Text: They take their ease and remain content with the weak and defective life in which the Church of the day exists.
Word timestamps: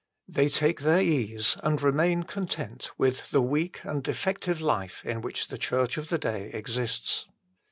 They 0.27 0.49
take 0.49 0.79
their 0.81 0.99
ease 0.99 1.57
and 1.61 1.79
remain 1.79 2.23
content 2.23 2.89
with 2.97 3.29
the 3.29 3.39
weak 3.39 3.81
and 3.83 4.01
defective 4.01 4.59
life 4.59 5.05
in 5.05 5.21
which 5.21 5.49
the 5.49 5.59
Church 5.59 5.95
of 5.95 6.09
the 6.09 6.17
day 6.17 6.49
exists. 6.55 7.27